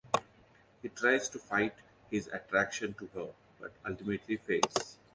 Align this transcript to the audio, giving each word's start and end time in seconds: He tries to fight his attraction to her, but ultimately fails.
He 0.81 0.89
tries 0.89 1.29
to 1.29 1.37
fight 1.37 1.75
his 2.09 2.25
attraction 2.25 2.95
to 2.95 3.05
her, 3.13 3.27
but 3.59 3.71
ultimately 3.87 4.37
fails. 4.37 4.97